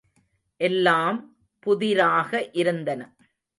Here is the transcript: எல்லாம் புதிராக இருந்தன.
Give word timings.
எல்லாம் 0.61 1.19
புதிராக 1.65 2.31
இருந்தன. 2.53 3.01